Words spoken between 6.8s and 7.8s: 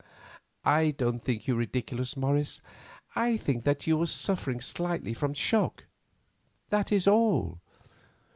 is all.